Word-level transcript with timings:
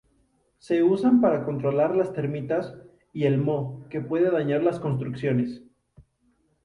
Se 0.57 0.81
usan 0.81 1.21
para 1.21 1.45
controlar 1.45 1.95
las 1.95 2.11
termitas 2.11 2.73
y 3.13 3.25
el 3.25 3.37
moho 3.37 3.85
que 3.87 4.01
pueden 4.01 4.33
dañar 4.33 4.63
las 4.63 4.79
construcciones. 4.79 5.61